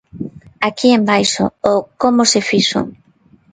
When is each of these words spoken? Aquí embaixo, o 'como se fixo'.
Aquí 0.67 0.87
embaixo, 0.93 1.43
o 1.71 1.73
'como 1.99 2.21
se 2.31 2.39
fixo'. 2.49 2.87